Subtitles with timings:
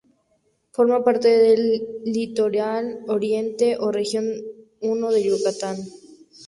[0.73, 4.25] Forma parte del "Litoral Oriente" o Región
[4.81, 5.77] I de Yucatán.